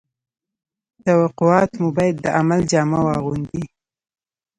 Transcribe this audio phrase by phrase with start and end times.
[1.05, 3.63] توقعات مو باید د عمل جامه واغوندي